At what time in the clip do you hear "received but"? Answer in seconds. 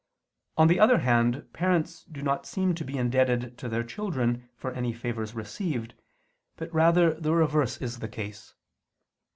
5.35-6.73